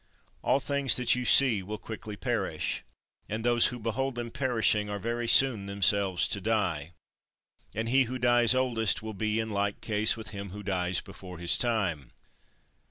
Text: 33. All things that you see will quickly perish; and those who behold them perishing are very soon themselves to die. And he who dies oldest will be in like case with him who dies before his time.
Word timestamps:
33. 0.41 0.49
All 0.51 0.59
things 0.59 0.95
that 0.95 1.13
you 1.13 1.25
see 1.25 1.61
will 1.61 1.77
quickly 1.77 2.15
perish; 2.15 2.83
and 3.29 3.43
those 3.45 3.67
who 3.67 3.77
behold 3.77 4.15
them 4.15 4.31
perishing 4.31 4.89
are 4.89 4.97
very 4.97 5.27
soon 5.27 5.67
themselves 5.67 6.27
to 6.29 6.41
die. 6.41 6.93
And 7.75 7.87
he 7.87 8.05
who 8.05 8.17
dies 8.17 8.55
oldest 8.55 9.03
will 9.03 9.13
be 9.13 9.39
in 9.39 9.51
like 9.51 9.79
case 9.79 10.17
with 10.17 10.29
him 10.29 10.49
who 10.49 10.63
dies 10.63 11.01
before 11.01 11.37
his 11.37 11.55
time. 11.55 12.13